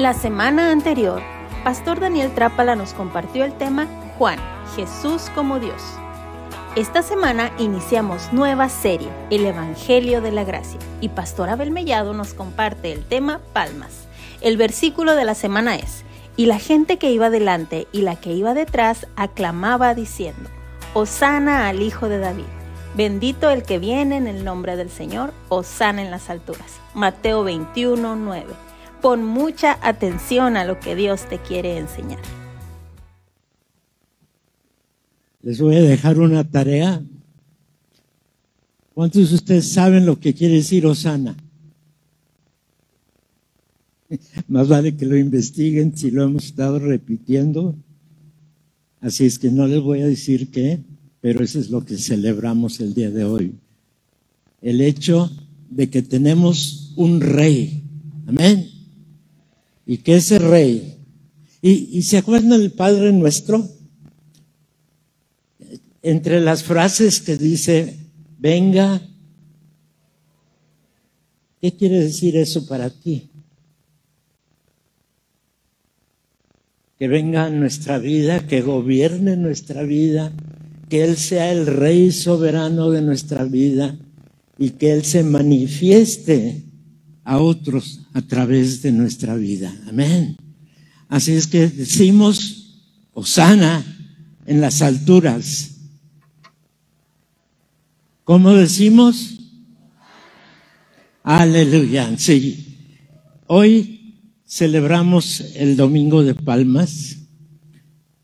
La 0.00 0.14
semana 0.14 0.70
anterior, 0.70 1.20
Pastor 1.62 2.00
Daniel 2.00 2.32
Trápala 2.34 2.74
nos 2.74 2.94
compartió 2.94 3.44
el 3.44 3.52
tema 3.52 3.86
Juan, 4.16 4.38
Jesús 4.74 5.30
como 5.34 5.60
Dios. 5.60 5.82
Esta 6.74 7.02
semana 7.02 7.52
iniciamos 7.58 8.32
nueva 8.32 8.70
serie, 8.70 9.10
El 9.28 9.44
Evangelio 9.44 10.22
de 10.22 10.32
la 10.32 10.44
Gracia, 10.44 10.80
y 11.02 11.10
Pastor 11.10 11.50
Abel 11.50 11.70
Mellado 11.70 12.14
nos 12.14 12.32
comparte 12.32 12.92
el 12.92 13.04
tema 13.04 13.42
Palmas. 13.52 14.08
El 14.40 14.56
versículo 14.56 15.14
de 15.14 15.26
la 15.26 15.34
semana 15.34 15.76
es, 15.76 16.02
y 16.34 16.46
la 16.46 16.58
gente 16.58 16.96
que 16.96 17.10
iba 17.10 17.28
delante 17.28 17.86
y 17.92 18.00
la 18.00 18.16
que 18.16 18.32
iba 18.32 18.54
detrás 18.54 19.06
aclamaba 19.16 19.94
diciendo, 19.94 20.48
Osana 20.94 21.68
al 21.68 21.82
Hijo 21.82 22.08
de 22.08 22.20
David. 22.20 22.48
Bendito 22.94 23.50
el 23.50 23.64
que 23.64 23.78
viene 23.78 24.16
en 24.16 24.28
el 24.28 24.46
nombre 24.46 24.76
del 24.76 24.88
Señor, 24.88 25.34
Osana 25.50 26.00
en 26.00 26.10
las 26.10 26.30
alturas. 26.30 26.80
Mateo 26.94 27.44
21, 27.44 28.16
9. 28.16 28.69
Pon 29.00 29.24
mucha 29.24 29.78
atención 29.80 30.56
a 30.56 30.64
lo 30.64 30.78
que 30.78 30.94
Dios 30.94 31.26
te 31.28 31.38
quiere 31.38 31.78
enseñar. 31.78 32.20
Les 35.42 35.58
voy 35.60 35.76
a 35.76 35.80
dejar 35.80 36.18
una 36.18 36.44
tarea. 36.44 37.02
¿Cuántos 38.92 39.30
de 39.30 39.36
ustedes 39.36 39.72
saben 39.72 40.04
lo 40.04 40.20
que 40.20 40.34
quiere 40.34 40.56
decir 40.56 40.84
Osana? 40.84 41.34
Más 44.48 44.68
vale 44.68 44.94
que 44.94 45.06
lo 45.06 45.16
investiguen 45.16 45.96
si 45.96 46.10
lo 46.10 46.24
hemos 46.24 46.44
estado 46.44 46.78
repitiendo. 46.78 47.74
Así 49.00 49.24
es 49.24 49.38
que 49.38 49.50
no 49.50 49.66
les 49.66 49.80
voy 49.80 50.02
a 50.02 50.06
decir 50.06 50.50
qué, 50.50 50.80
pero 51.22 51.42
eso 51.42 51.58
es 51.58 51.70
lo 51.70 51.86
que 51.86 51.96
celebramos 51.96 52.80
el 52.80 52.92
día 52.92 53.10
de 53.10 53.24
hoy. 53.24 53.54
El 54.60 54.82
hecho 54.82 55.30
de 55.70 55.88
que 55.88 56.02
tenemos 56.02 56.92
un 56.96 57.22
rey. 57.22 57.82
Amén 58.26 58.79
y 59.90 59.98
que 59.98 60.14
ese 60.14 60.38
rey, 60.38 60.98
y, 61.60 62.02
se 62.02 62.18
acuerdan 62.18 62.60
del 62.60 62.70
Padre 62.70 63.12
nuestro, 63.12 63.68
entre 66.00 66.40
las 66.40 66.62
frases 66.62 67.20
que 67.20 67.36
dice, 67.36 67.96
venga, 68.38 69.02
¿qué 71.60 71.72
quiere 71.72 72.04
decir 72.04 72.36
eso 72.36 72.68
para 72.68 72.88
ti? 72.88 73.30
Que 76.96 77.08
venga 77.08 77.50
nuestra 77.50 77.98
vida, 77.98 78.46
que 78.46 78.60
gobierne 78.60 79.36
nuestra 79.36 79.82
vida, 79.82 80.32
que 80.88 81.02
Él 81.02 81.16
sea 81.16 81.50
el 81.50 81.66
Rey 81.66 82.12
soberano 82.12 82.92
de 82.92 83.02
nuestra 83.02 83.42
vida 83.42 83.98
y 84.56 84.70
que 84.70 84.92
Él 84.92 85.04
se 85.04 85.24
manifieste 85.24 86.62
a 87.24 87.38
otros 87.38 87.99
a 88.12 88.22
través 88.22 88.82
de 88.82 88.92
nuestra 88.92 89.36
vida. 89.36 89.74
Amén. 89.88 90.36
Así 91.08 91.32
es 91.32 91.46
que 91.46 91.68
decimos, 91.68 92.60
Osana 93.12 93.84
en 94.46 94.60
las 94.60 94.82
alturas. 94.82 95.76
¿Cómo 98.24 98.52
decimos? 98.52 99.38
Aleluya. 101.22 102.16
Sí. 102.16 102.76
Hoy 103.46 104.14
celebramos 104.46 105.40
el 105.54 105.76
Domingo 105.76 106.22
de 106.22 106.34
Palmas. 106.34 107.16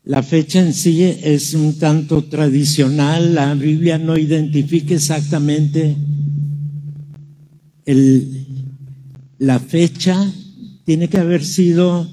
La 0.03 0.23
fecha 0.23 0.59
en 0.59 0.73
sí 0.73 1.03
es 1.03 1.53
un 1.53 1.77
tanto 1.77 2.23
tradicional. 2.23 3.35
La 3.35 3.53
Biblia 3.53 3.97
no 3.97 4.17
identifica 4.17 4.95
exactamente 4.95 5.95
el, 7.85 8.46
la 9.39 9.59
fecha 9.59 10.31
tiene 10.85 11.09
que 11.09 11.17
haber 11.17 11.43
sido 11.43 12.09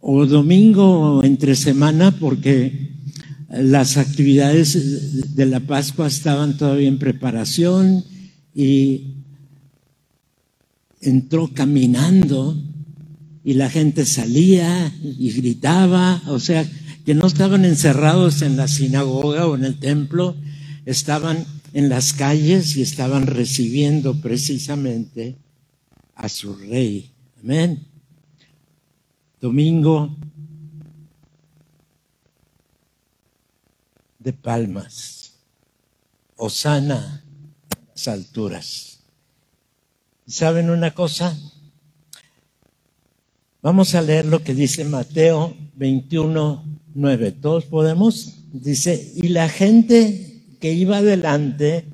o 0.00 0.26
domingo 0.26 1.18
o 1.18 1.24
entre 1.24 1.56
semana 1.56 2.10
porque 2.10 2.90
las 3.48 3.96
actividades 3.96 5.34
de 5.34 5.46
la 5.46 5.60
Pascua 5.60 6.08
estaban 6.08 6.56
todavía 6.58 6.88
en 6.88 6.98
preparación 6.98 8.04
y 8.54 9.14
entró 11.00 11.48
caminando 11.54 12.60
y 13.44 13.54
la 13.54 13.70
gente 13.70 14.06
salía 14.06 14.92
y 15.02 15.30
gritaba, 15.32 16.22
o 16.26 16.40
sea, 16.40 16.66
que 17.04 17.14
no 17.14 17.26
estaban 17.26 17.64
encerrados 17.64 18.42
en 18.42 18.56
la 18.56 18.68
sinagoga 18.68 19.46
o 19.46 19.54
en 19.54 19.64
el 19.64 19.78
templo, 19.78 20.34
estaban 20.86 21.44
en 21.74 21.88
las 21.88 22.12
calles 22.14 22.76
y 22.76 22.82
estaban 22.82 23.26
recibiendo 23.26 24.20
precisamente 24.20 25.36
a 26.14 26.28
su 26.28 26.54
rey. 26.54 27.12
Amén. 27.40 27.86
Domingo 29.40 30.16
de 34.18 34.32
palmas. 34.32 35.34
Osana 36.36 37.24
las 37.94 38.08
alturas. 38.08 39.00
¿Saben 40.26 40.70
una 40.70 40.92
cosa? 40.92 41.38
Vamos 43.62 43.94
a 43.94 44.02
leer 44.02 44.26
lo 44.26 44.42
que 44.42 44.54
dice 44.54 44.84
Mateo 44.84 45.56
21, 45.76 46.64
9. 46.94 47.32
¿Todos 47.32 47.64
podemos? 47.66 48.34
Dice, 48.52 49.12
y 49.14 49.28
la 49.28 49.48
gente 49.48 50.42
que 50.60 50.72
iba 50.72 50.98
adelante 50.98 51.86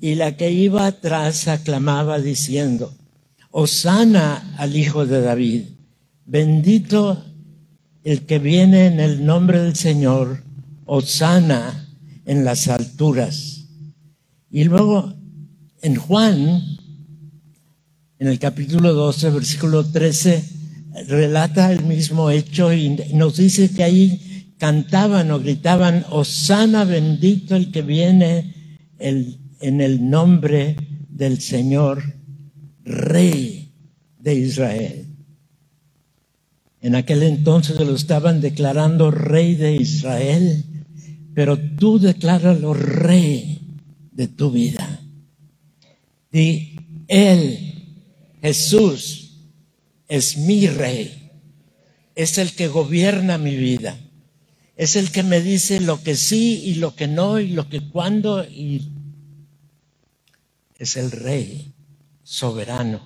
y 0.00 0.14
la 0.14 0.36
que 0.36 0.50
iba 0.50 0.86
atrás 0.86 1.48
aclamaba 1.48 2.18
diciendo, 2.18 2.94
Osana 3.52 4.54
al 4.58 4.76
Hijo 4.76 5.06
de 5.06 5.20
David. 5.20 5.62
Bendito 6.24 7.24
el 8.04 8.24
que 8.24 8.38
viene 8.38 8.86
en 8.86 9.00
el 9.00 9.26
nombre 9.26 9.60
del 9.60 9.74
Señor. 9.74 10.44
Osana 10.84 11.88
en 12.24 12.44
las 12.44 12.68
alturas. 12.68 13.66
Y 14.50 14.64
luego 14.64 15.14
en 15.82 15.96
Juan, 15.96 16.62
en 18.18 18.28
el 18.28 18.38
capítulo 18.38 18.94
12, 18.94 19.30
versículo 19.30 19.84
13, 19.84 20.44
relata 21.08 21.72
el 21.72 21.84
mismo 21.84 22.30
hecho 22.30 22.72
y 22.72 22.90
nos 23.14 23.36
dice 23.36 23.70
que 23.70 23.82
ahí 23.82 24.54
cantaban 24.58 25.30
o 25.30 25.40
gritaban, 25.40 26.04
Osana 26.10 26.84
bendito 26.84 27.56
el 27.56 27.70
que 27.70 27.82
viene 27.82 28.54
en 28.98 29.80
el 29.80 30.08
nombre 30.08 30.76
del 31.08 31.40
Señor 31.40 32.19
rey 32.84 33.72
de 34.18 34.34
Israel. 34.34 35.06
En 36.80 36.94
aquel 36.94 37.22
entonces 37.22 37.78
lo 37.78 37.94
estaban 37.94 38.40
declarando 38.40 39.10
rey 39.10 39.54
de 39.54 39.76
Israel, 39.76 40.64
pero 41.34 41.58
tú 41.58 41.98
decláralo 41.98 42.72
rey 42.72 43.60
de 44.12 44.28
tu 44.28 44.50
vida. 44.50 45.00
Di, 46.32 46.76
Él, 47.08 47.74
Jesús, 48.40 49.30
es 50.08 50.38
mi 50.38 50.66
rey, 50.66 51.30
es 52.14 52.38
el 52.38 52.52
que 52.52 52.68
gobierna 52.68 53.36
mi 53.36 53.56
vida, 53.56 53.98
es 54.76 54.96
el 54.96 55.10
que 55.10 55.22
me 55.22 55.40
dice 55.40 55.80
lo 55.80 56.02
que 56.02 56.16
sí 56.16 56.62
y 56.64 56.74
lo 56.76 56.94
que 56.96 57.06
no 57.06 57.38
y 57.38 57.48
lo 57.48 57.68
que 57.68 57.80
cuando 57.80 58.44
y 58.44 58.90
es 60.78 60.96
el 60.96 61.10
rey 61.10 61.74
soberano, 62.30 63.00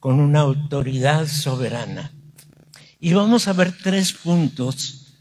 con 0.00 0.18
una 0.18 0.40
autoridad 0.40 1.28
soberana. 1.28 2.12
Y 2.98 3.12
vamos 3.12 3.46
a 3.46 3.52
ver 3.52 3.76
tres 3.76 4.14
puntos 4.14 5.12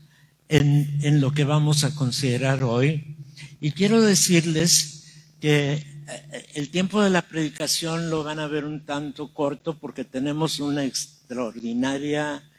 en, 0.47 0.97
en 1.01 1.19
lo 1.19 1.33
que 1.33 1.44
vamos 1.44 1.83
a 1.83 1.94
considerar 1.94 2.63
hoy. 2.63 3.17
Y 3.59 3.73
quiero 3.73 4.01
decirles 4.01 5.03
que 5.41 5.73
eh, 5.73 6.45
el 6.53 6.69
tiempo 6.69 7.01
de 7.01 7.09
la 7.09 7.23
predicación 7.23 8.09
lo 8.09 8.23
van 8.23 8.39
a 8.39 8.47
ver 8.47 8.63
un 8.63 8.85
tanto 8.85 9.33
corto 9.33 9.78
porque 9.78 10.05
tenemos 10.05 10.61
una 10.61 10.85
extraordinaria 10.85 12.49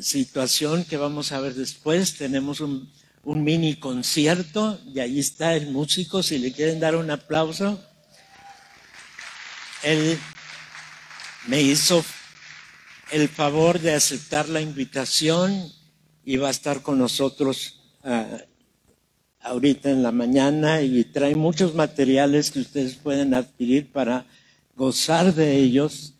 situación 0.00 0.84
que 0.84 0.96
vamos 0.96 1.30
a 1.30 1.38
ver 1.38 1.54
después. 1.54 2.16
Tenemos 2.16 2.60
un, 2.60 2.90
un 3.22 3.44
mini 3.44 3.76
concierto 3.76 4.80
y 4.92 4.98
ahí 4.98 5.20
está 5.20 5.54
el 5.54 5.68
músico. 5.70 6.24
Si 6.24 6.38
le 6.38 6.50
quieren 6.50 6.80
dar 6.80 6.96
un 6.96 7.08
aplauso 7.08 7.80
él 9.86 10.18
me 11.46 11.62
hizo 11.62 12.04
el 13.12 13.28
favor 13.28 13.78
de 13.78 13.94
aceptar 13.94 14.48
la 14.48 14.60
invitación 14.60 15.70
y 16.24 16.36
va 16.38 16.48
a 16.48 16.50
estar 16.50 16.82
con 16.82 16.98
nosotros 16.98 17.80
ah, 18.02 18.38
ahorita 19.40 19.90
en 19.90 20.02
la 20.02 20.10
mañana 20.10 20.82
y 20.82 21.04
trae 21.04 21.36
muchos 21.36 21.76
materiales 21.76 22.50
que 22.50 22.58
ustedes 22.58 22.96
pueden 22.96 23.32
adquirir 23.32 23.92
para 23.92 24.26
gozar 24.74 25.32
de 25.32 25.56
ellos, 25.56 26.14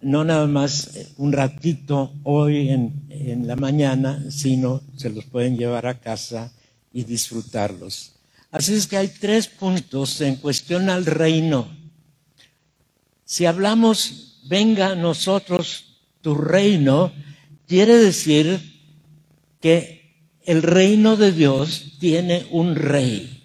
no 0.00 0.22
nada 0.22 0.46
más 0.46 0.92
un 1.16 1.32
ratito 1.32 2.12
hoy 2.22 2.68
en, 2.68 3.06
en 3.08 3.48
la 3.48 3.56
mañana, 3.56 4.24
sino 4.30 4.82
se 4.96 5.10
los 5.10 5.24
pueden 5.24 5.58
llevar 5.58 5.86
a 5.86 5.98
casa 5.98 6.52
y 6.92 7.02
disfrutarlos. 7.02 8.12
Así 8.52 8.74
es 8.74 8.86
que 8.86 8.96
hay 8.96 9.08
tres 9.08 9.48
puntos 9.48 10.20
en 10.20 10.36
cuestión 10.36 10.88
al 10.90 11.06
reino 11.06 11.79
si 13.30 13.46
hablamos, 13.46 14.40
venga 14.42 14.96
nosotros 14.96 16.00
tu 16.20 16.34
reino, 16.34 17.12
quiere 17.68 17.96
decir 17.96 18.58
que 19.60 20.16
el 20.42 20.62
reino 20.62 21.16
de 21.16 21.30
Dios 21.30 21.92
tiene 22.00 22.48
un 22.50 22.74
rey. 22.74 23.44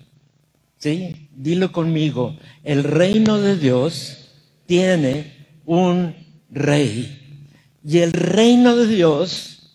¿Sí? 0.79 1.29
Dilo 1.35 1.71
conmigo. 1.71 2.35
El 2.63 2.83
reino 2.83 3.39
de 3.39 3.57
Dios 3.57 4.31
tiene 4.65 5.61
un 5.67 6.15
rey. 6.49 7.43
Y 7.87 7.99
el 7.99 8.11
reino 8.11 8.75
de 8.75 8.87
Dios, 8.87 9.69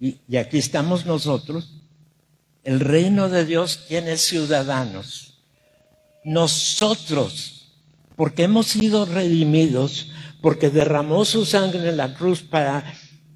y 0.00 0.36
aquí 0.38 0.56
estamos 0.56 1.04
nosotros, 1.04 1.74
el 2.64 2.80
reino 2.80 3.28
de 3.28 3.44
Dios 3.44 3.84
tiene 3.86 4.16
ciudadanos. 4.16 5.42
Nosotros, 6.24 7.61
porque 8.16 8.44
hemos 8.44 8.66
sido 8.66 9.04
redimidos, 9.04 10.10
porque 10.40 10.70
derramó 10.70 11.24
su 11.24 11.44
sangre 11.44 11.88
en 11.88 11.96
la 11.96 12.14
cruz 12.14 12.42
para 12.42 12.84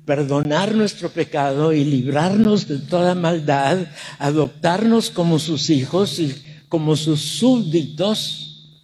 perdonar 0.04 0.74
nuestro 0.74 1.10
pecado 1.10 1.72
y 1.72 1.84
librarnos 1.84 2.68
de 2.68 2.78
toda 2.78 3.14
maldad, 3.14 3.86
adoptarnos 4.18 5.10
como 5.10 5.38
sus 5.38 5.68
hijos 5.68 6.18
y 6.20 6.34
como 6.68 6.96
sus 6.96 7.20
súbditos, 7.20 8.82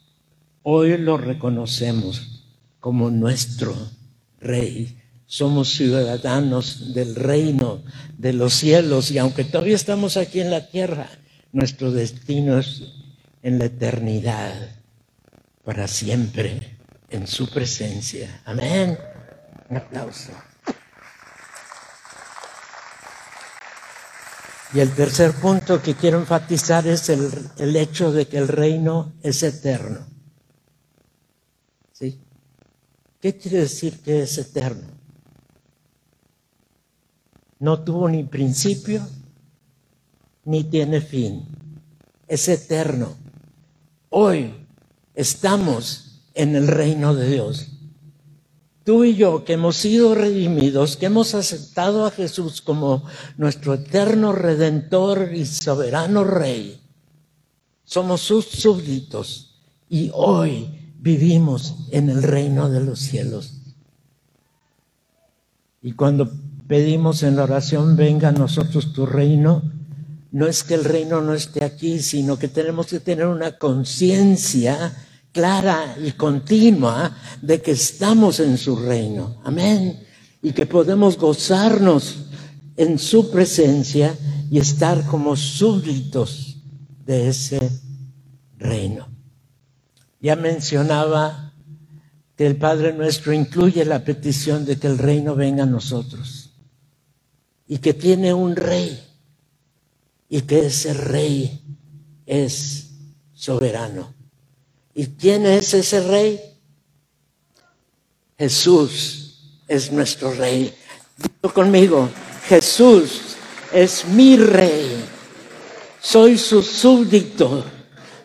hoy 0.63 0.99
lo 0.99 1.17
reconocemos 1.17 2.45
como 2.81 3.11
nuestro 3.11 3.75
rey. 4.41 4.99
Somos 5.27 5.71
ciudadanos 5.71 6.93
del 6.93 7.15
reino 7.15 7.83
de 8.19 8.33
los 8.33 8.53
cielos 8.53 9.11
y 9.11 9.19
aunque 9.19 9.45
todavía 9.45 9.77
estamos 9.77 10.17
aquí 10.17 10.41
en 10.41 10.51
la 10.51 10.67
tierra, 10.67 11.09
nuestro 11.53 11.91
destino 11.91 12.59
es 12.59 12.83
en 13.43 13.59
la 13.59 13.67
eternidad, 13.67 14.53
para 15.65 15.87
siempre 15.87 16.79
en 17.11 17.27
su 17.27 17.49
presencia. 17.51 18.43
Amén. 18.45 18.99
Un 19.69 19.77
aplauso. 19.77 20.33
Y 24.75 24.81
el 24.81 24.91
tercer 24.95 25.33
punto 25.35 25.83
que 25.83 25.95
quiero 25.95 26.19
enfatizar 26.19 26.87
es 26.87 27.11
el, 27.11 27.31
el 27.59 27.77
hecho 27.77 28.11
de 28.11 28.27
que 28.27 28.39
el 28.39 28.49
reino 28.49 29.13
es 29.23 29.43
eterno. 29.43 30.07
¿Sí? 31.93 32.19
¿Qué 33.21 33.37
quiere 33.37 33.59
decir 33.59 34.01
que 34.01 34.23
es 34.23 34.39
eterno? 34.39 34.89
No 37.59 37.85
tuvo 37.85 38.09
ni 38.09 38.25
principio 38.25 39.07
ni 40.45 40.65
tiene 40.65 41.01
fin. 41.03 41.47
Es 42.27 42.49
eterno. 42.49 43.15
Hoy 44.09 44.62
estamos 45.15 46.23
en 46.35 46.57
el 46.57 46.69
reino 46.69 47.15
de 47.15 47.31
Dios. 47.31 47.69
Tú 48.85 49.05
y 49.05 49.15
yo 49.15 49.45
que 49.45 49.53
hemos 49.53 49.77
sido 49.77 50.15
redimidos, 50.15 50.97
que 50.97 51.07
hemos 51.07 51.35
aceptado 51.35 52.05
a 52.05 52.11
Jesús 52.11 52.61
como 52.61 53.05
nuestro 53.37 53.75
eterno 53.75 54.33
redentor 54.33 55.31
y 55.35 55.47
soberano 55.47 56.25
rey, 56.25 56.81
somos 57.85 58.23
sus 58.23 58.47
súbditos 58.47 59.55
y 59.89 60.11
hoy 60.15 60.95
vivimos 60.99 61.75
en 61.91 62.11
el 62.11 62.23
reino 62.23 62.71
de 62.71 62.81
los 62.81 62.99
cielos. 62.99 63.61
Y 65.83 65.93
cuando 65.93 66.31
pedimos 66.67 67.23
en 67.23 67.37
la 67.37 67.43
oración, 67.45 67.97
venga 67.97 68.29
a 68.31 68.33
nosotros 68.33 68.93
tu 68.93 69.05
reino, 69.05 69.63
no 70.33 70.47
es 70.47 70.65
que 70.65 70.75
el 70.75 70.85
reino 70.85 71.21
no 71.21 71.35
esté 71.35 71.63
aquí, 71.63 72.01
sino 72.01 72.39
que 72.39 72.49
tenemos 72.49 72.87
que 72.87 73.01
tener 73.01 73.27
una 73.27 73.59
conciencia 73.59 74.97
clara 75.31 75.97
y 76.03 76.13
continua 76.13 77.15
de 77.43 77.61
que 77.61 77.73
estamos 77.73 78.41
en 78.41 78.57
su 78.57 78.77
reino. 78.77 79.41
Amén. 79.45 80.03
Y 80.41 80.53
que 80.53 80.65
podemos 80.65 81.19
gozarnos 81.19 82.25
en 82.77 82.99
su 82.99 83.31
presencia 83.31 84.17
y 84.51 84.59
estar 84.59 85.05
como 85.07 85.37
súbditos 85.37 86.57
de 87.05 87.29
ese 87.29 87.71
reino. 88.57 89.09
Ya 90.19 90.35
mencionaba 90.35 91.53
que 92.37 92.47
el 92.47 92.57
Padre 92.57 92.95
nuestro 92.95 93.35
incluye 93.35 93.85
la 93.85 94.03
petición 94.03 94.65
de 94.65 94.79
que 94.79 94.87
el 94.87 94.97
reino 94.97 95.35
venga 95.35 95.65
a 95.65 95.67
nosotros 95.67 96.55
y 97.69 97.79
que 97.79 97.93
tiene 97.93 98.33
un 98.33 98.57
rey 98.57 99.12
y 100.33 100.41
que 100.41 100.65
ese 100.65 100.95
rey 100.95 101.61
es 102.25 102.87
soberano. 103.35 104.15
¿Y 104.95 105.09
quién 105.09 105.45
es 105.45 105.75
ese 105.75 106.01
rey? 106.01 106.41
Jesús 108.39 109.59
es 109.69 109.93
nuestro 109.93 110.33
rey. 110.33 110.73
Dilo 111.19 111.53
conmigo, 111.53 112.09
Jesús 112.49 113.37
es 113.75 114.07
mi 114.07 114.39
rey. 114.39 115.05
Soy 116.01 116.39
su 116.39 116.63
súbdito. 116.63 117.67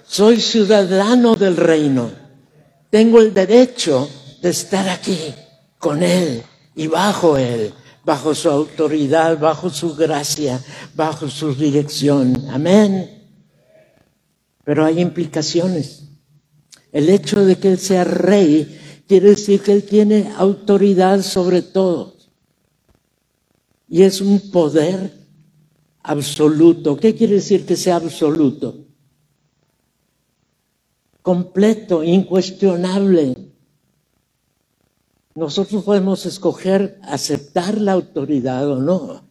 Soy 0.08 0.40
ciudadano 0.40 1.36
del 1.36 1.58
reino. 1.58 2.10
Tengo 2.90 3.20
el 3.20 3.34
derecho 3.34 4.10
de 4.42 4.52
estar 4.52 4.88
aquí 4.88 5.36
con 5.78 6.02
Él 6.02 6.42
y 6.74 6.88
bajo 6.88 7.36
Él, 7.36 7.74
bajo 8.08 8.34
su 8.34 8.50
autoridad, 8.50 9.38
bajo 9.38 9.70
su 9.70 9.94
gracia, 9.94 10.64
bajo 10.96 11.28
su 11.28 11.54
dirección. 11.54 12.48
Amén. 12.50 13.28
Pero 14.64 14.86
hay 14.86 15.02
implicaciones. 15.02 16.04
El 16.94 17.10
hecho 17.10 17.44
de 17.44 17.58
que 17.58 17.74
Él 17.74 17.78
sea 17.78 18.06
rey 18.06 19.04
quiere 19.10 19.32
decir 19.32 19.60
que 19.60 19.74
Él 19.74 19.84
tiene 19.84 20.32
autoridad 20.38 21.22
sobre 21.22 21.62
todo. 21.62 22.16
Y 23.90 24.04
es 24.04 24.22
un 24.22 24.52
poder 24.52 25.12
absoluto. 26.02 26.96
¿Qué 26.96 27.14
quiere 27.14 27.36
decir 27.36 27.66
que 27.66 27.76
sea 27.76 27.98
absoluto? 27.98 28.86
Completo, 31.22 32.06
incuestionable. 32.06 33.47
Nosotros 35.38 35.84
podemos 35.84 36.26
escoger 36.26 37.00
aceptar 37.04 37.80
la 37.80 37.92
autoridad 37.92 38.68
o 38.68 38.82
no, 38.82 39.22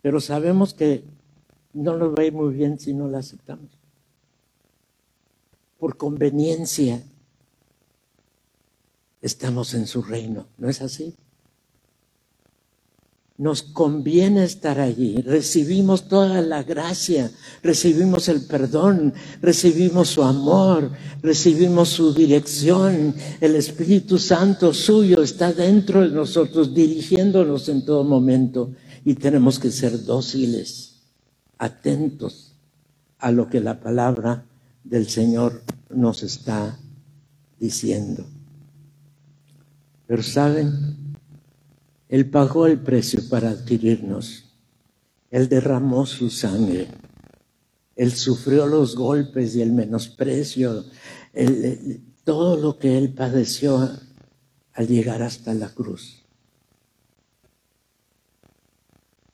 pero 0.00 0.20
sabemos 0.20 0.74
que 0.74 1.02
no 1.72 1.96
nos 1.96 2.10
va 2.12 2.22
a 2.22 2.26
ir 2.26 2.32
muy 2.32 2.54
bien 2.54 2.78
si 2.78 2.94
no 2.94 3.08
la 3.08 3.18
aceptamos 3.18 3.78
por 5.78 5.96
conveniencia, 5.96 7.02
estamos 9.22 9.74
en 9.74 9.86
su 9.86 10.02
reino. 10.02 10.46
¿No 10.58 10.68
es 10.68 10.82
así? 10.82 11.14
Nos 13.38 13.62
conviene 13.62 14.42
estar 14.42 14.80
allí. 14.80 15.22
Recibimos 15.22 16.08
toda 16.08 16.42
la 16.42 16.64
gracia, 16.64 17.30
recibimos 17.62 18.28
el 18.28 18.42
perdón, 18.42 19.14
recibimos 19.40 20.08
su 20.08 20.24
amor, 20.24 20.90
recibimos 21.22 21.88
su 21.88 22.12
dirección. 22.12 23.14
El 23.40 23.54
Espíritu 23.54 24.18
Santo 24.18 24.74
suyo 24.74 25.22
está 25.22 25.52
dentro 25.52 26.00
de 26.00 26.10
nosotros, 26.10 26.74
dirigiéndonos 26.74 27.68
en 27.68 27.84
todo 27.84 28.02
momento. 28.02 28.72
Y 29.04 29.14
tenemos 29.14 29.60
que 29.60 29.70
ser 29.70 30.04
dóciles, 30.04 30.96
atentos 31.58 32.56
a 33.20 33.30
lo 33.30 33.48
que 33.48 33.60
la 33.60 33.78
palabra 33.78 34.44
del 34.82 35.08
Señor 35.08 35.62
nos 35.90 36.24
está 36.24 36.76
diciendo. 37.60 38.26
Pero 40.08 40.22
saben, 40.22 41.07
Él 42.08 42.30
pagó 42.30 42.66
el 42.66 42.80
precio 42.80 43.20
para 43.28 43.50
adquirirnos. 43.50 44.44
Él 45.30 45.48
derramó 45.48 46.06
su 46.06 46.30
sangre. 46.30 46.88
Él 47.96 48.12
sufrió 48.12 48.66
los 48.66 48.96
golpes 48.96 49.56
y 49.56 49.62
el 49.62 49.72
menosprecio, 49.72 50.84
todo 52.24 52.56
lo 52.56 52.78
que 52.78 52.96
Él 52.96 53.12
padeció 53.12 53.90
al 54.72 54.86
llegar 54.86 55.22
hasta 55.22 55.52
la 55.52 55.68
cruz. 55.68 56.22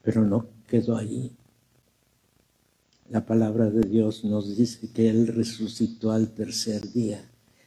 Pero 0.02 0.24
no 0.24 0.46
quedó 0.66 0.96
allí. 0.96 1.32
La 3.10 3.24
palabra 3.26 3.70
de 3.70 3.82
Dios 3.82 4.24
nos 4.24 4.56
dice 4.56 4.90
que 4.90 5.10
Él 5.10 5.28
resucitó 5.28 6.10
al 6.10 6.30
tercer 6.30 6.90
día 6.92 7.22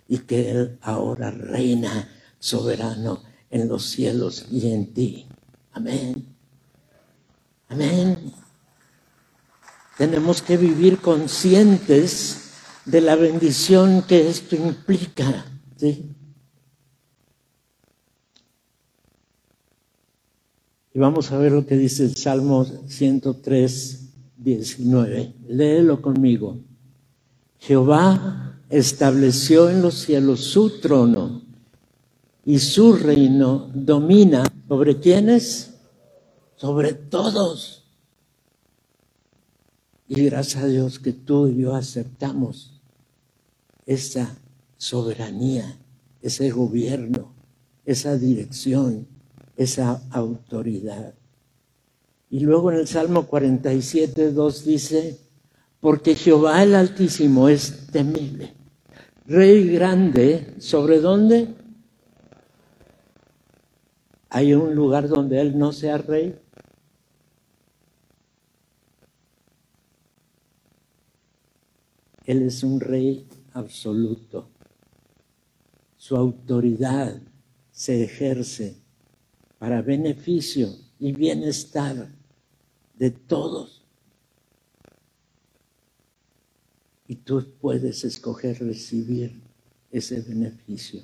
y 0.07 0.17
que 0.19 0.51
Él 0.51 0.77
ahora 0.81 1.31
reina 1.31 2.09
soberano 2.39 3.21
en 3.49 3.67
los 3.67 3.85
cielos 3.85 4.45
y 4.51 4.71
en 4.71 4.93
ti. 4.93 5.25
Amén. 5.71 6.25
Amén. 7.69 8.33
Tenemos 9.97 10.41
que 10.41 10.57
vivir 10.57 10.99
conscientes 10.99 12.51
de 12.85 13.01
la 13.01 13.15
bendición 13.15 14.03
que 14.03 14.29
esto 14.29 14.55
implica. 14.55 15.45
¿sí? 15.75 16.15
Y 20.93 20.99
vamos 20.99 21.31
a 21.31 21.37
ver 21.37 21.51
lo 21.51 21.65
que 21.65 21.77
dice 21.77 22.03
el 22.03 22.15
Salmo 22.15 22.65
103, 22.65 24.09
19. 24.37 25.33
Léelo 25.47 26.01
conmigo. 26.01 26.59
Jehová 27.59 28.61
estableció 28.69 29.69
en 29.69 29.81
los 29.81 29.95
cielos 29.95 30.43
su 30.43 30.79
trono 30.79 31.46
y 32.47 32.59
su 32.59 32.93
reino 32.93 33.69
domina 33.73 34.45
sobre 34.69 35.01
quienes? 35.01 35.73
Sobre 36.55 36.93
todos. 36.93 37.83
Y 40.07 40.23
gracias 40.23 40.63
a 40.63 40.67
Dios 40.67 40.97
que 40.97 41.11
tú 41.11 41.47
y 41.49 41.57
yo 41.57 41.75
aceptamos 41.75 42.79
esa 43.85 44.37
soberanía, 44.77 45.77
ese 46.21 46.49
gobierno, 46.51 47.33
esa 47.83 48.17
dirección, 48.17 49.05
esa 49.57 50.01
autoridad. 50.09 51.15
Y 52.29 52.39
luego 52.39 52.71
en 52.71 52.77
el 52.77 52.87
Salmo 52.87 53.27
47, 53.27 54.31
2 54.31 54.63
dice, 54.63 55.19
porque 55.81 56.15
Jehová 56.15 56.63
el 56.63 56.75
Altísimo 56.75 57.49
es 57.49 57.87
temible. 57.87 58.53
Rey 59.25 59.67
grande, 59.67 60.55
¿sobre 60.59 61.01
dónde? 61.01 61.66
¿Hay 64.29 64.53
un 64.53 64.75
lugar 64.75 65.07
donde 65.07 65.39
Él 65.39 65.57
no 65.57 65.71
sea 65.71 65.97
rey? 65.97 66.37
Él 72.25 72.41
es 72.41 72.61
un 72.63 72.79
rey 72.81 73.25
absoluto. 73.53 74.49
Su 75.95 76.17
autoridad 76.17 77.21
se 77.71 78.03
ejerce 78.03 78.75
para 79.57 79.81
beneficio 79.81 80.69
y 80.99 81.13
bienestar 81.13 82.13
de 82.95 83.11
todos. 83.11 83.85
Y 87.07 87.15
tú 87.15 87.53
puedes 87.61 88.03
escoger 88.03 88.59
recibir 88.59 89.41
ese 89.89 90.19
beneficio, 90.21 91.01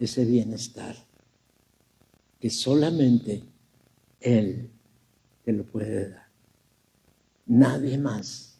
ese 0.00 0.24
bienestar, 0.24 0.96
que 2.40 2.50
solamente 2.50 3.42
Él 4.20 4.70
te 5.44 5.52
lo 5.52 5.64
puede 5.64 6.10
dar. 6.10 6.28
Nadie 7.46 7.98
más, 7.98 8.58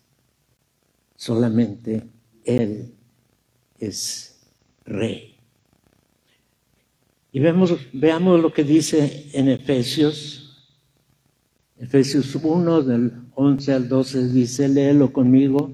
solamente 1.17 2.03
Él 2.45 2.93
es 3.79 4.41
rey. 4.85 5.37
Y 7.33 7.41
vemos, 7.41 7.75
veamos 7.93 8.41
lo 8.41 8.53
que 8.53 8.65
dice 8.65 9.31
en 9.33 9.49
Efesios 9.49 10.41
Efesios 11.81 12.35
1 12.35 12.83
del 12.83 13.13
11 13.35 13.73
al 13.73 13.89
12 13.89 14.29
dice, 14.29 14.69
léelo 14.69 15.15
conmigo. 15.15 15.73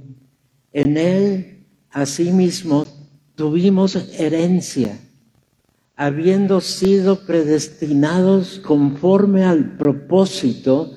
En 0.73 0.97
él, 0.97 1.65
asimismo, 1.91 2.87
tuvimos 3.35 3.97
herencia, 4.17 5.01
habiendo 5.97 6.61
sido 6.61 7.21
predestinados 7.21 8.61
conforme 8.61 9.45
al 9.45 9.76
propósito 9.79 10.93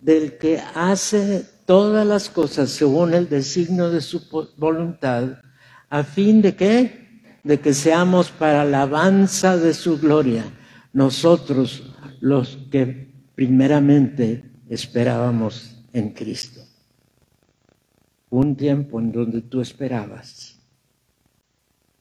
del 0.00 0.38
que 0.38 0.60
hace 0.74 1.44
todas 1.66 2.06
las 2.06 2.30
cosas 2.30 2.70
según 2.70 3.14
el 3.14 3.28
designio 3.28 3.90
de 3.90 4.00
su 4.00 4.22
voluntad, 4.56 5.38
a 5.90 6.04
fin 6.04 6.40
de 6.40 6.54
que, 6.54 7.20
de 7.42 7.58
que 7.58 7.74
seamos 7.74 8.30
para 8.30 8.62
alabanza 8.62 9.56
de 9.56 9.74
su 9.74 9.98
gloria, 9.98 10.44
nosotros 10.92 11.92
los 12.20 12.58
que 12.70 13.12
primeramente 13.34 14.44
esperábamos 14.68 15.82
en 15.92 16.10
Cristo. 16.10 16.60
Un 18.30 18.56
tiempo 18.56 19.00
en 19.00 19.12
donde 19.12 19.42
tú 19.42 19.60
esperabas, 19.60 20.53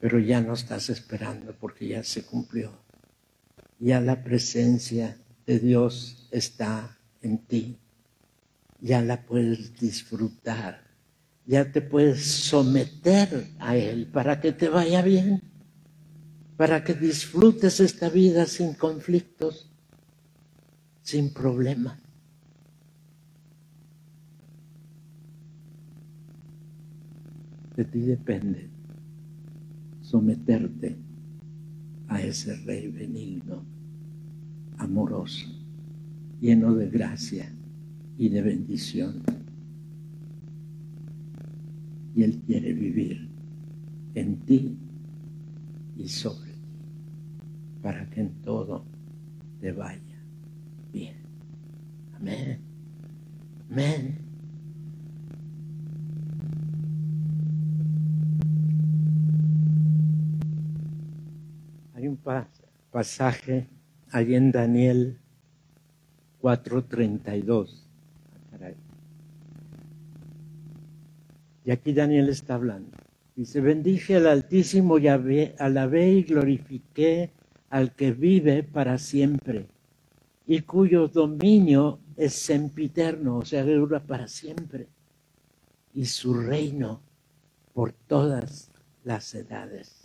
pero 0.04 0.20
ya 0.20 0.42
no 0.42 0.52
estás 0.52 0.90
esperando 0.90 1.56
porque 1.58 1.88
ya 1.88 2.04
se 2.04 2.26
cumplió. 2.26 2.74
Ya 3.80 4.02
la 4.02 4.22
presencia 4.22 5.18
de 5.46 5.60
Dios 5.60 6.28
está 6.30 6.98
en 7.22 7.38
ti. 7.38 7.78
Ya 8.82 9.02
la 9.02 9.22
puedes 9.26 9.80
disfrutar. 9.80 10.84
Ya 11.46 11.72
te 11.72 11.82
puedes 11.82 12.22
someter 12.22 13.48
a 13.60 13.78
Él 13.78 14.08
para 14.08 14.42
que 14.42 14.52
te 14.52 14.68
vaya 14.68 15.02
bien, 15.02 15.42
para 16.58 16.84
que 16.84 16.96
disfrutes 16.96 17.80
esta 17.80 18.10
vida 18.10 18.46
sin 18.46 18.74
conflictos, 18.74 19.72
sin 21.02 21.34
problemas. 21.34 21.98
De 27.78 27.86
ti 27.86 28.02
depende 28.02 28.73
someterte 30.14 30.96
a 32.08 32.22
ese 32.22 32.56
Rey 32.58 32.88
benigno, 32.92 33.66
amoroso, 34.78 35.48
lleno 36.40 36.76
de 36.76 36.88
gracia 36.88 37.52
y 38.20 38.30
de 38.30 38.44
bendición. 38.44 39.24
Y 42.14 42.22
Él 42.22 42.44
quiere 42.46 42.74
vivir 42.74 43.28
en 44.14 44.38
ti 44.42 44.78
y 45.98 46.08
sobre 46.08 46.52
ti, 46.52 46.60
para 47.82 48.08
que 48.12 48.22
en 48.22 48.34
todo 48.44 48.86
te 49.60 49.72
vaya 49.72 50.22
bien. 50.92 51.16
Amén. 52.14 52.60
Amén. 53.68 54.23
Un 62.14 62.46
pasaje 62.92 63.68
allí 64.12 64.36
en 64.36 64.52
Daniel 64.52 65.18
4:32. 66.42 67.88
Y 71.66 71.72
aquí 71.72 71.94
Daniel 71.94 72.30
está 72.30 72.56
hablando. 72.56 72.98
Dice, 73.36 73.62
bendije 73.62 74.18
al 74.18 74.28
Altísimo 74.28 75.00
y 75.00 75.08
alabé 75.08 76.12
y 76.12 76.24
glorifiqué 76.24 77.32
al 77.70 77.96
que 77.96 78.12
vive 78.12 78.64
para 78.64 78.98
siempre 78.98 79.66
y 80.46 80.62
cuyo 80.62 81.08
dominio 81.08 82.00
es 82.18 82.34
sempiterno, 82.34 83.38
o 83.38 83.46
sea, 83.46 83.64
dura 83.64 84.02
para 84.02 84.28
siempre, 84.28 84.88
y 85.94 86.06
su 86.06 86.34
reino 86.34 87.02
por 87.74 87.94
todas 87.94 88.70
las 89.06 89.34
edades 89.34 90.03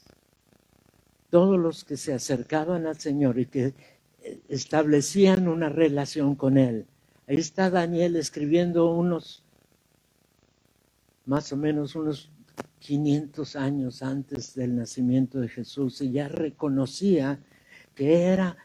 todos 1.31 1.59
los 1.59 1.85
que 1.85 1.97
se 1.97 2.15
acercaban 2.15 2.87
al 2.87 2.99
Señor 2.99 3.39
y 3.39 3.47
que 3.47 3.75
eh, 4.23 4.41
establecían 4.49 5.49
una 5.49 5.69
relación 5.69 6.35
con 6.35 6.59
Él. 6.59 6.87
Ahí 7.27 7.37
está 7.37 7.71
Daniel 7.71 8.17
escribiendo 8.17 8.91
unos, 8.91 9.45
más 11.27 11.53
o 11.53 11.57
menos 11.57 11.95
unos 11.95 12.31
500 12.81 13.57
años 13.57 14.03
antes 14.03 14.55
del 14.55 14.77
nacimiento 14.77 15.41
de 15.41 15.49
Jesús 15.49 16.01
y 16.01 16.13
ya 16.13 16.29
reconocía 16.29 17.39
que 17.95 18.23
era 18.23 18.57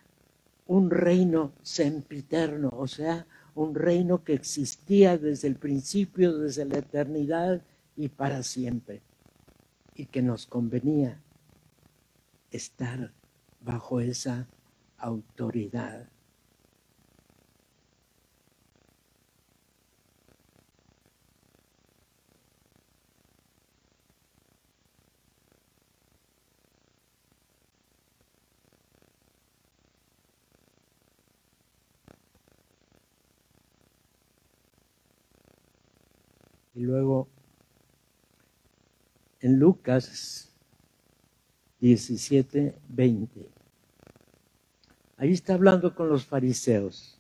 un 0.68 0.90
reino 0.90 1.52
sempiterno, 1.62 2.70
o 2.72 2.88
sea, 2.88 3.28
un 3.56 3.76
reino 3.76 4.24
que 4.24 4.34
existía 4.34 5.18
desde 5.18 5.48
el 5.48 5.56
principio, 5.56 6.38
desde 6.38 6.66
la 6.66 6.78
eternidad 6.78 7.62
y 7.96 8.08
para 8.08 8.44
siempre, 8.44 9.02
y 9.96 10.06
que 10.06 10.22
nos 10.22 10.48
convenía 10.48 11.23
estar 12.54 13.12
bajo 13.60 14.00
esa 14.00 14.48
autoridad. 14.98 16.10
Y 36.76 36.82
luego 36.82 37.30
en 39.42 39.60
Lucas 39.60 40.53
17, 41.84 42.78
20. 42.88 43.50
Ahí 45.18 45.34
está 45.34 45.56
hablando 45.56 45.94
con 45.94 46.08
los 46.08 46.24
fariseos. 46.24 47.20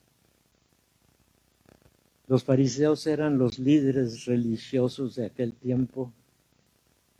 Los 2.27 2.46
fariseos 2.46 3.05
eran 3.05 3.38
los 3.38 3.60
líderes 3.60 4.24
religiosos 4.24 5.15
de 5.15 5.25
aquel 5.25 5.51
tiempo. 5.51 6.13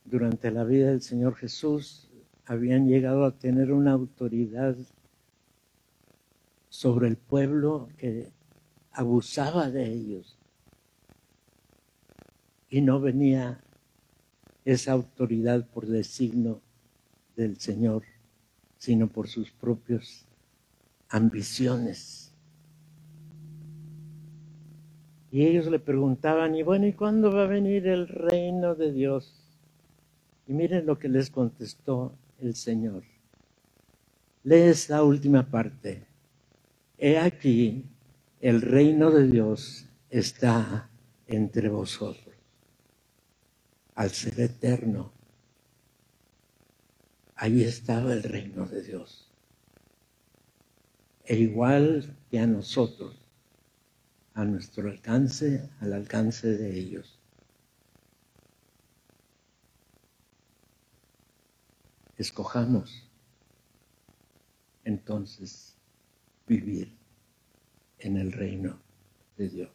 Durante 0.06 0.52
la 0.52 0.64
vida 0.64 0.92
del 0.92 1.02
Señor 1.02 1.36
Jesús 1.36 2.08
habían 2.46 2.88
llegado 2.88 3.26
a 3.26 3.38
tener 3.38 3.74
una 3.74 3.92
autoridad 3.92 4.78
sobre 6.70 7.10
el 7.10 7.18
pueblo 7.18 7.90
que 7.98 8.30
abusaba 8.94 9.70
de 9.70 9.92
ellos. 9.92 10.38
Y 12.70 12.80
no 12.80 13.02
venía 13.02 13.60
esa 14.64 14.94
autoridad 14.94 15.68
por 15.68 15.88
designio 15.88 16.62
del 17.36 17.58
Señor 17.58 18.04
sino 18.84 19.08
por 19.08 19.30
sus 19.30 19.50
propias 19.50 20.26
ambiciones. 21.08 22.34
Y 25.32 25.46
ellos 25.46 25.68
le 25.68 25.80
preguntaban, 25.80 26.54
y 26.54 26.64
bueno, 26.64 26.86
¿y 26.86 26.92
cuándo 26.92 27.32
va 27.32 27.44
a 27.44 27.48
venir 27.48 27.88
el 27.88 28.10
reino 28.10 28.76
de 28.76 28.92
Dios? 28.92 29.34
Y 30.50 30.54
miren 30.54 30.86
lo 30.86 31.00
que 31.00 31.08
les 31.08 31.30
contestó 31.30 32.12
el 32.42 32.56
Señor. 32.56 33.04
Lee 34.44 34.64
esta 34.64 35.02
última 35.02 35.50
parte. 35.50 36.04
He 36.98 37.18
aquí, 37.18 37.86
el 38.42 38.62
reino 38.62 39.12
de 39.12 39.30
Dios 39.30 39.86
está 40.10 40.90
entre 41.28 41.70
vosotros. 41.70 42.36
Al 43.96 44.10
ser 44.10 44.42
eterno, 44.42 45.14
ahí 47.36 47.64
estaba 47.64 48.14
el 48.14 48.24
reino 48.24 48.66
de 48.66 48.82
Dios. 48.82 49.30
E 51.26 51.36
igual 51.38 52.16
que 52.30 52.40
a 52.40 52.48
nosotros, 52.48 53.16
a 54.34 54.44
nuestro 54.44 54.90
alcance, 54.90 55.70
al 55.80 55.94
alcance 55.94 56.58
de 56.58 56.78
ellos. 56.78 57.20
Escojamos 62.18 63.10
entonces 64.84 65.76
vivir 66.48 66.94
en 68.00 68.18
el 68.18 68.32
reino 68.32 68.80
de 69.38 69.50
Dios. 69.50 69.70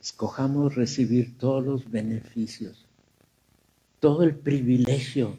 Escojamos 0.00 0.74
recibir 0.74 1.38
todos 1.38 1.64
los 1.64 1.90
beneficios, 1.90 2.86
todo 4.00 4.22
el 4.22 4.36
privilegio 4.36 5.38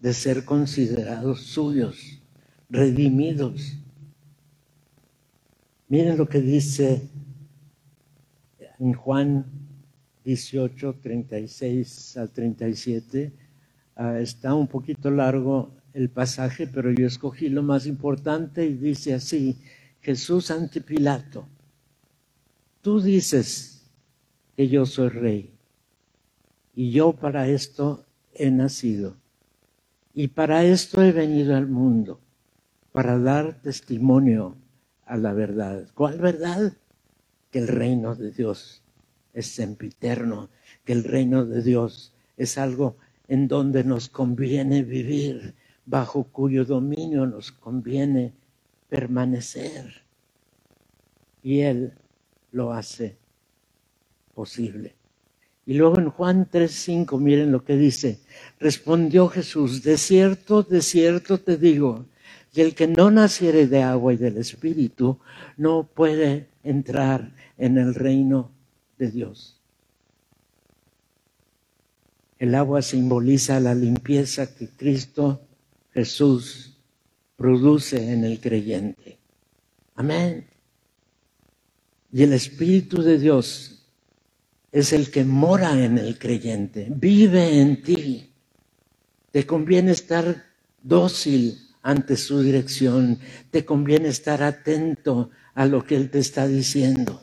de 0.00 0.12
ser 0.12 0.44
considerados 0.44 1.42
suyos, 1.42 2.20
redimidos, 2.68 3.78
Miren 5.90 6.18
lo 6.18 6.28
que 6.28 6.42
dice 6.42 7.08
en 8.78 8.92
Juan 8.92 9.46
18, 10.22 10.96
36 11.02 12.16
al 12.18 12.28
37. 12.28 13.32
Ah, 13.96 14.20
está 14.20 14.52
un 14.52 14.66
poquito 14.66 15.10
largo 15.10 15.72
el 15.94 16.10
pasaje, 16.10 16.66
pero 16.66 16.92
yo 16.92 17.06
escogí 17.06 17.48
lo 17.48 17.62
más 17.62 17.86
importante 17.86 18.66
y 18.66 18.74
dice 18.74 19.14
así, 19.14 19.56
Jesús 20.02 20.50
ante 20.50 20.82
Pilato, 20.82 21.48
tú 22.82 23.00
dices 23.00 23.82
que 24.58 24.68
yo 24.68 24.84
soy 24.84 25.08
rey 25.08 25.50
y 26.74 26.90
yo 26.90 27.14
para 27.14 27.48
esto 27.48 28.04
he 28.34 28.50
nacido 28.50 29.16
y 30.18 30.26
para 30.26 30.64
esto 30.64 31.00
he 31.00 31.12
venido 31.12 31.54
al 31.54 31.68
mundo, 31.68 32.18
para 32.90 33.20
dar 33.20 33.62
testimonio 33.62 34.56
a 35.06 35.16
la 35.16 35.32
verdad. 35.32 35.86
¿Cuál 35.94 36.18
verdad? 36.18 36.72
Que 37.52 37.60
el 37.60 37.68
reino 37.68 38.16
de 38.16 38.32
Dios 38.32 38.82
es 39.32 39.46
sempiterno, 39.46 40.48
que 40.84 40.92
el 40.92 41.04
reino 41.04 41.44
de 41.44 41.62
Dios 41.62 42.12
es 42.36 42.58
algo 42.58 42.96
en 43.28 43.46
donde 43.46 43.84
nos 43.84 44.08
conviene 44.08 44.82
vivir, 44.82 45.54
bajo 45.86 46.24
cuyo 46.24 46.64
dominio 46.64 47.24
nos 47.24 47.52
conviene 47.52 48.32
permanecer. 48.88 50.02
Y 51.44 51.60
Él 51.60 51.92
lo 52.50 52.72
hace 52.72 53.16
posible. 54.34 54.97
Y 55.68 55.74
luego 55.74 55.98
en 55.98 56.08
Juan 56.08 56.48
3:5, 56.50 57.18
miren 57.18 57.52
lo 57.52 57.62
que 57.62 57.76
dice. 57.76 58.20
Respondió 58.58 59.28
Jesús, 59.28 59.82
de 59.82 59.98
cierto, 59.98 60.62
de 60.62 60.80
cierto 60.80 61.36
te 61.36 61.58
digo, 61.58 62.06
y 62.54 62.62
el 62.62 62.74
que 62.74 62.86
no 62.86 63.10
naciere 63.10 63.66
de 63.66 63.82
agua 63.82 64.14
y 64.14 64.16
del 64.16 64.38
Espíritu 64.38 65.18
no 65.58 65.82
puede 65.82 66.46
entrar 66.64 67.32
en 67.58 67.76
el 67.76 67.94
reino 67.94 68.50
de 68.96 69.10
Dios. 69.10 69.60
El 72.38 72.54
agua 72.54 72.80
simboliza 72.80 73.60
la 73.60 73.74
limpieza 73.74 74.54
que 74.54 74.68
Cristo 74.70 75.42
Jesús 75.92 76.78
produce 77.36 78.10
en 78.10 78.24
el 78.24 78.40
creyente. 78.40 79.18
Amén. 79.96 80.46
Y 82.10 82.22
el 82.22 82.32
Espíritu 82.32 83.02
de 83.02 83.18
Dios 83.18 83.77
es 84.70 84.92
el 84.92 85.10
que 85.10 85.24
mora 85.24 85.72
en 85.84 85.98
el 85.98 86.18
creyente, 86.18 86.88
vive 86.90 87.60
en 87.60 87.82
ti. 87.82 88.32
Te 89.30 89.46
conviene 89.46 89.92
estar 89.92 90.44
dócil 90.82 91.58
ante 91.82 92.16
su 92.16 92.42
dirección. 92.42 93.18
Te 93.50 93.64
conviene 93.64 94.08
estar 94.08 94.42
atento 94.42 95.30
a 95.54 95.66
lo 95.66 95.84
que 95.84 95.96
Él 95.96 96.10
te 96.10 96.18
está 96.18 96.46
diciendo. 96.46 97.22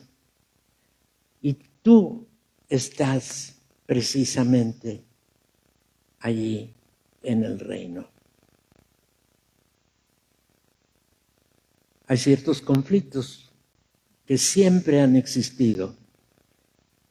Y 1.40 1.54
tú 1.82 2.26
estás 2.68 3.56
precisamente 3.86 5.04
allí 6.20 6.74
en 7.22 7.44
el 7.44 7.58
reino. 7.60 8.08
Hay 12.08 12.16
ciertos 12.16 12.60
conflictos 12.60 13.52
que 14.26 14.38
siempre 14.38 15.00
han 15.00 15.16
existido 15.16 15.96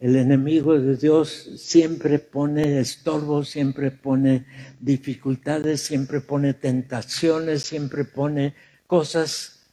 el 0.06 0.18
enemigo 0.18 0.78
de 0.78 0.98
Dios 0.98 1.50
siempre 1.58 2.20
pone 2.20 2.80
estorbos, 2.80 3.50
siempre 3.50 3.90
pone 3.90 4.46
dificultades, 4.80 5.82
siempre 5.82 6.22
pone 6.22 6.54
tentaciones, 6.54 7.64
siempre 7.64 8.06
pone 8.06 8.54
cosas 8.86 9.66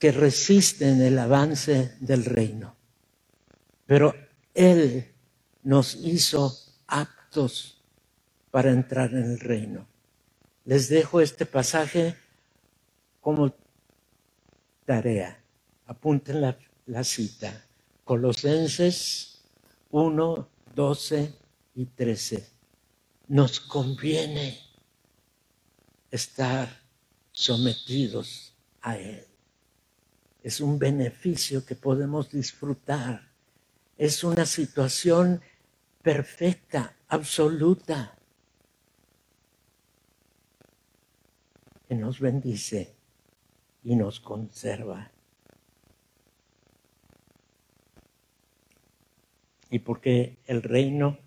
que 0.00 0.10
resisten 0.10 1.00
el 1.00 1.16
avance 1.16 1.92
del 2.00 2.24
reino. 2.24 2.74
Pero 3.86 4.16
Él 4.52 5.12
nos 5.62 5.94
hizo 5.94 6.52
aptos 6.88 7.80
para 8.50 8.72
entrar 8.72 9.12
en 9.12 9.30
el 9.30 9.38
reino. 9.38 9.86
Les 10.64 10.88
dejo 10.88 11.20
este 11.20 11.46
pasaje 11.46 12.16
como 13.20 13.54
tarea. 14.84 15.40
Apunten 15.86 16.40
la, 16.40 16.58
la 16.86 17.04
cita. 17.04 17.64
Colosenses 18.02 19.37
1, 19.90 20.48
12 20.74 21.34
y 21.74 21.86
13. 21.86 22.48
Nos 23.28 23.60
conviene 23.60 24.58
estar 26.10 26.68
sometidos 27.32 28.54
a 28.82 28.96
Él. 28.96 29.24
Es 30.42 30.60
un 30.60 30.78
beneficio 30.78 31.64
que 31.64 31.74
podemos 31.74 32.30
disfrutar. 32.30 33.28
Es 33.96 34.24
una 34.24 34.46
situación 34.46 35.40
perfecta, 36.02 36.96
absoluta, 37.08 38.16
que 41.88 41.94
nos 41.94 42.20
bendice 42.20 42.94
y 43.82 43.96
nos 43.96 44.20
conserva. 44.20 45.10
Y 49.70 49.80
porque 49.80 50.38
el 50.46 50.62
reino 50.62 51.18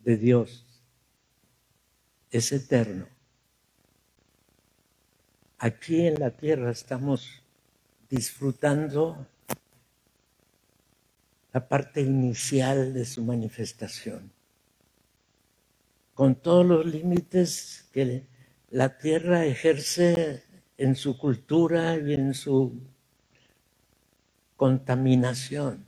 de 0.00 0.16
Dios 0.16 0.64
es 2.30 2.52
eterno. 2.52 3.06
Aquí 5.58 6.06
en 6.06 6.20
la 6.20 6.30
tierra 6.30 6.70
estamos 6.70 7.42
disfrutando 8.08 9.26
la 11.52 11.68
parte 11.68 12.00
inicial 12.00 12.94
de 12.94 13.04
su 13.04 13.24
manifestación, 13.24 14.30
con 16.14 16.36
todos 16.36 16.64
los 16.64 16.86
límites 16.86 17.88
que 17.92 18.26
la 18.70 18.98
tierra 18.98 19.44
ejerce 19.44 20.42
en 20.76 20.94
su 20.94 21.18
cultura 21.18 21.96
y 21.96 22.14
en 22.14 22.34
su 22.34 22.80
contaminación. 24.58 25.86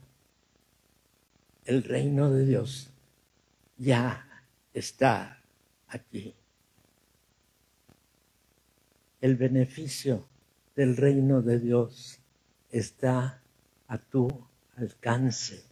El 1.65 1.83
reino 1.83 2.31
de 2.31 2.45
Dios 2.45 2.89
ya 3.77 4.25
está 4.73 5.43
aquí. 5.87 6.33
El 9.19 9.35
beneficio 9.35 10.25
del 10.75 10.95
reino 10.95 11.41
de 11.41 11.59
Dios 11.59 12.19
está 12.71 13.41
a 13.89 13.97
tu 13.97 14.29
alcance. 14.77 15.65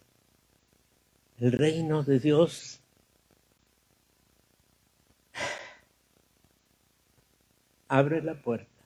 El 1.38 1.52
reino 1.52 2.02
de 2.02 2.20
Dios 2.20 2.80
abre 7.88 8.22
la 8.22 8.42
puerta 8.42 8.79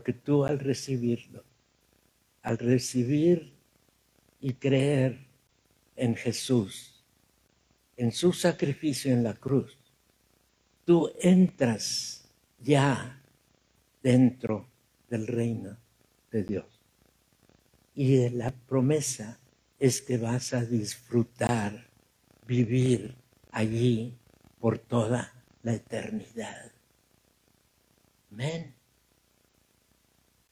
Porque 0.00 0.14
tú 0.14 0.46
al 0.46 0.58
recibirlo, 0.58 1.44
al 2.40 2.56
recibir 2.56 3.52
y 4.40 4.54
creer 4.54 5.26
en 5.94 6.16
Jesús, 6.16 7.04
en 7.98 8.10
su 8.10 8.32
sacrificio 8.32 9.12
en 9.12 9.22
la 9.22 9.34
cruz, 9.34 9.76
tú 10.86 11.12
entras 11.20 12.26
ya 12.60 13.22
dentro 14.02 14.70
del 15.10 15.26
reino 15.26 15.76
de 16.30 16.44
Dios. 16.44 16.80
Y 17.94 18.30
la 18.30 18.52
promesa 18.52 19.38
es 19.78 20.00
que 20.00 20.16
vas 20.16 20.54
a 20.54 20.64
disfrutar, 20.64 21.90
vivir 22.46 23.14
allí 23.50 24.16
por 24.58 24.78
toda 24.78 25.30
la 25.62 25.74
eternidad. 25.74 26.72
Amén. 28.32 28.79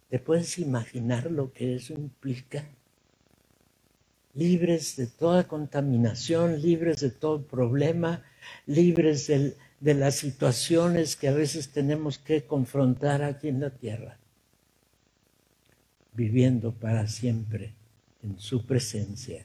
¿Te 0.09 0.19
puedes 0.19 0.59
imaginar 0.59 1.31
lo 1.31 1.53
que 1.53 1.77
eso 1.77 1.93
implica? 1.93 2.65
Libres 4.35 4.97
de 4.97 5.07
toda 5.07 5.47
contaminación, 5.47 6.63
libres 6.63 7.01
de 7.01 7.11
todo 7.11 7.43
problema, 7.43 8.23
libres 8.67 9.27
de 9.27 9.95
las 9.95 10.15
situaciones 10.15 11.17
que 11.17 11.29
a 11.29 11.35
veces 11.35 11.71
tenemos 11.71 12.19
que 12.19 12.45
confrontar 12.45 13.23
aquí 13.23 13.49
en 13.49 13.61
la 13.61 13.71
tierra, 13.71 14.17
viviendo 16.15 16.73
para 16.73 17.07
siempre 17.07 17.75
en 18.23 18.39
su 18.39 18.65
presencia 18.65 19.45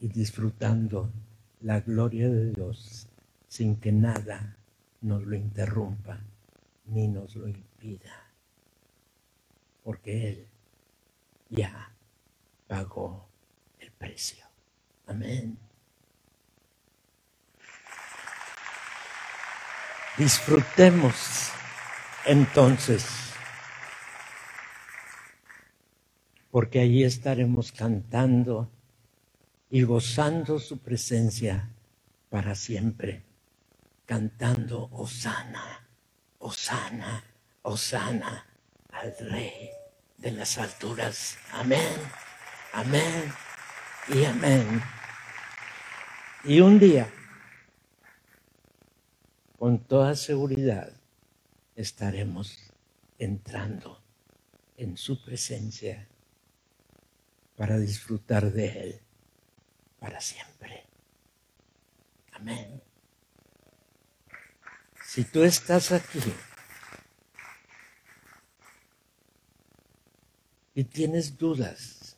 y 0.00 0.08
disfrutando 0.08 1.10
la 1.60 1.80
gloria 1.80 2.30
de 2.30 2.52
Dios 2.52 3.06
sin 3.48 3.76
que 3.76 3.92
nada 3.92 4.56
nos 5.02 5.24
lo 5.24 5.34
interrumpa 5.34 6.20
ni 6.86 7.08
nos 7.08 7.36
lo 7.36 7.48
impida 7.48 8.27
porque 9.88 10.28
Él 10.28 10.46
ya 11.48 11.90
pagó 12.66 13.26
el 13.78 13.90
precio. 13.92 14.44
Amén. 15.06 15.58
Disfrutemos 20.18 21.14
entonces, 22.26 23.06
porque 26.50 26.80
allí 26.80 27.02
estaremos 27.04 27.72
cantando 27.72 28.70
y 29.70 29.84
gozando 29.84 30.58
su 30.58 30.80
presencia 30.80 31.70
para 32.28 32.54
siempre, 32.54 33.24
cantando 34.04 34.90
Osana, 34.92 35.88
Osana, 36.40 37.24
Osana 37.62 38.44
al 38.90 39.16
Rey 39.18 39.77
de 40.18 40.32
las 40.32 40.58
alturas. 40.58 41.38
Amén, 41.52 41.96
amén 42.72 43.32
y 44.08 44.24
amén. 44.24 44.82
Y 46.44 46.60
un 46.60 46.78
día, 46.78 47.10
con 49.58 49.78
toda 49.78 50.14
seguridad, 50.14 50.92
estaremos 51.74 52.58
entrando 53.18 54.02
en 54.76 54.96
su 54.96 55.24
presencia 55.24 56.08
para 57.56 57.78
disfrutar 57.78 58.52
de 58.52 58.80
Él 58.80 59.00
para 59.98 60.20
siempre. 60.20 60.84
Amén. 62.32 62.80
Si 65.04 65.24
tú 65.24 65.42
estás 65.42 65.90
aquí, 65.90 66.20
y 70.78 70.84
tienes 70.84 71.36
dudas, 71.36 72.16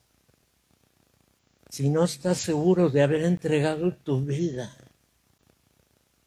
si 1.70 1.88
no 1.88 2.05
estás 2.05 2.37
seguro 2.37 2.90
de 2.90 3.03
haber 3.03 3.23
entregado 3.23 3.96
tu 3.96 4.23
vida 4.23 4.77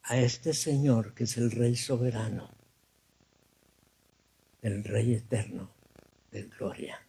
a 0.02 0.18
este 0.18 0.56
Señor 0.56 1.14
que 1.14 1.26
es 1.26 1.38
el 1.38 1.52
Rey 1.52 1.76
soberano, 1.76 2.50
el 4.64 4.84
Rey 4.84 5.14
eterno 5.14 5.70
de 6.32 6.42
gloria, 6.46 7.00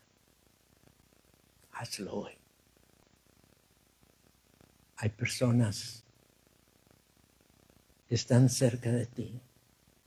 hazlo 1.72 2.16
hoy. 2.16 2.32
Hay 4.96 5.08
personas 5.08 6.04
que 8.06 8.14
están 8.14 8.50
cerca 8.50 8.92
de 8.92 9.06
ti, 9.06 9.40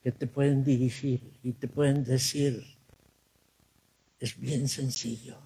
que 0.04 0.12
te 0.12 0.28
pueden 0.28 0.64
dirigir 0.64 1.40
y 1.42 1.54
te 1.54 1.68
pueden 1.68 2.04
decir, 2.04 2.77
es 4.20 4.40
bien 4.40 4.68
sencillo. 4.68 5.38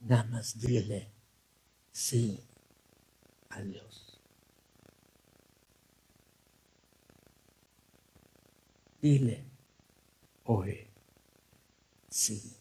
Nada 0.00 0.24
más 0.24 0.58
dile 0.58 1.10
sí 1.90 2.40
a 3.50 3.60
Dios. 3.60 4.20
Dile 9.00 9.44
hoy 10.44 10.88
sí 12.08 12.56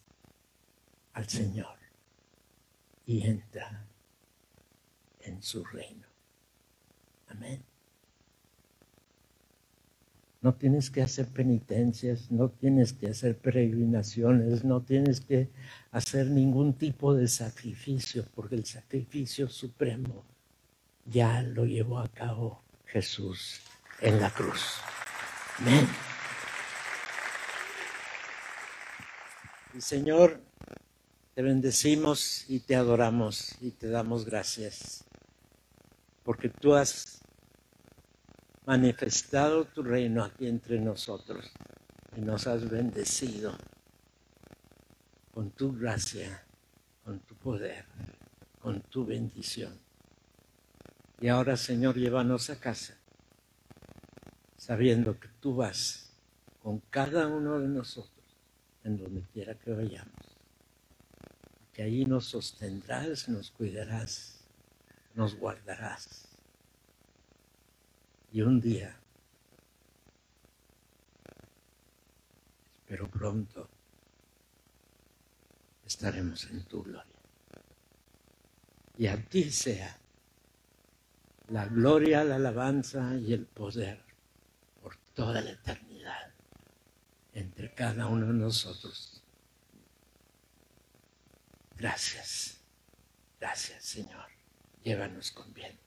al 1.13 1.27
Señor 1.27 1.77
y 3.05 3.25
entra 3.25 3.87
en 5.21 5.41
su 5.41 5.63
reino. 5.63 6.07
Amén. 7.27 7.66
No 10.41 10.53
tienes 10.53 10.91
que 10.91 11.01
hacer 11.01 11.27
penitencias, 11.27 12.31
no 12.31 12.49
tienes 12.49 12.93
que 12.93 13.07
hacer 13.07 13.37
peregrinaciones, 13.37 14.63
no 14.63 14.81
tienes 14.81 15.19
que 15.19 15.49
hacer 15.91 16.27
ningún 16.27 16.73
tipo 16.73 17.13
de 17.15 17.27
sacrificio, 17.27 18.25
porque 18.35 18.55
el 18.55 18.65
sacrificio 18.65 19.49
supremo 19.49 20.23
ya 21.05 21.41
lo 21.41 21.65
llevó 21.65 21.99
a 21.99 22.07
cabo 22.07 22.61
Jesús 22.85 23.61
en 24.01 24.21
la 24.21 24.29
cruz. 24.29 24.77
Amén. 25.59 25.87
Y 29.73 29.81
Señor, 29.81 30.41
te 31.33 31.41
bendecimos 31.41 32.45
y 32.47 32.59
te 32.59 32.75
adoramos 32.75 33.55
y 33.61 33.71
te 33.71 33.89
damos 33.89 34.25
gracias, 34.25 35.03
porque 36.23 36.49
tú 36.49 36.73
has 36.73 37.21
manifestado 38.67 39.63
tu 39.63 39.81
reino 39.81 40.25
aquí 40.25 40.45
entre 40.45 40.77
nosotros 40.77 41.49
y 42.17 42.19
nos 42.19 42.47
has 42.47 42.69
bendecido 42.69 43.57
con 45.33 45.51
tu 45.51 45.71
gracia, 45.71 46.43
con 47.05 47.19
tu 47.21 47.33
poder, 47.35 47.85
con 48.59 48.81
tu 48.81 49.05
bendición. 49.05 49.79
Y 51.21 51.29
ahora, 51.29 51.55
Señor, 51.55 51.95
llévanos 51.95 52.49
a 52.49 52.59
casa, 52.59 52.97
sabiendo 54.57 55.17
que 55.17 55.29
tú 55.39 55.55
vas 55.55 56.11
con 56.61 56.79
cada 56.89 57.27
uno 57.27 57.59
de 57.59 57.69
nosotros 57.69 58.25
en 58.83 58.97
donde 58.97 59.21
quiera 59.31 59.55
que 59.55 59.71
vayamos. 59.71 60.11
Que 61.71 61.83
allí 61.83 62.03
nos 62.03 62.25
sostendrás, 62.25 63.29
nos 63.29 63.49
cuidarás, 63.51 64.41
nos 65.15 65.35
guardarás 65.35 66.26
y 68.37 68.41
un 68.43 68.61
día, 68.61 68.95
espero 72.75 73.09
pronto, 73.09 73.67
estaremos 75.83 76.43
en 76.51 76.63
tu 76.65 76.83
gloria. 76.83 77.15
Y 78.95 79.07
a 79.07 79.19
ti 79.25 79.49
sea 79.49 79.97
la 81.47 81.65
gloria, 81.65 82.23
la 82.23 82.35
alabanza 82.35 83.15
y 83.15 83.33
el 83.33 83.47
poder 83.47 84.03
por 84.83 84.95
toda 85.15 85.41
la 85.41 85.49
eternidad 85.49 86.31
entre 87.33 87.73
cada 87.73 88.05
uno 88.05 88.27
de 88.27 88.33
nosotros. 88.33 89.19
Gracias, 91.75 92.59
gracias 93.39 93.83
Señor. 93.83 94.27
Llévanos 94.83 95.31
con 95.31 95.51
bien. 95.55 95.86